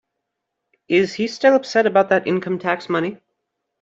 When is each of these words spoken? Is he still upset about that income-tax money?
Is 0.87 1.13
he 1.13 1.27
still 1.27 1.53
upset 1.55 1.85
about 1.85 2.09
that 2.09 2.25
income-tax 2.25 2.89
money? 2.89 3.19